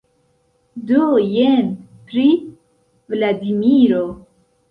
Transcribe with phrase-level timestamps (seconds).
[0.91, 1.01] Do
[1.33, 1.67] jen,
[2.09, 2.25] pri
[3.15, 4.03] Vladimiro.